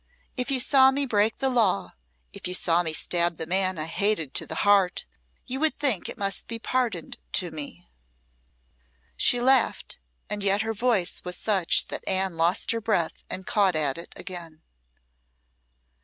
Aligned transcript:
If 0.35 0.49
you 0.49 0.59
saw 0.59 0.89
me 0.89 1.05
break 1.05 1.37
the 1.37 1.49
law 1.51 1.93
if 2.33 2.47
you 2.47 2.55
saw 2.55 2.81
me 2.81 2.91
stab 2.91 3.37
the 3.37 3.45
man 3.45 3.77
I 3.77 3.85
hated 3.85 4.33
to 4.33 4.47
the 4.47 4.55
heart, 4.65 5.05
you 5.45 5.59
would 5.59 5.77
think 5.77 6.09
it 6.09 6.17
must 6.17 6.47
be 6.47 6.57
pardoned 6.57 7.19
to 7.33 7.51
me." 7.51 7.87
She 9.15 9.39
laughed, 9.39 9.99
and 10.27 10.41
yet 10.43 10.63
her 10.63 10.73
voice 10.73 11.21
was 11.23 11.37
such 11.37 11.89
that 11.89 12.03
Anne 12.07 12.35
lost 12.35 12.71
her 12.71 12.81
breath 12.81 13.23
and 13.29 13.45
caught 13.45 13.75
at 13.75 13.99
it 13.99 14.11
again. 14.15 14.63